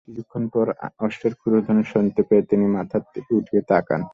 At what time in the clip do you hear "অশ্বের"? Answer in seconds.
0.99-1.33